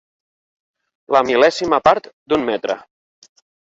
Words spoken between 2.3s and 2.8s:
d'un metre.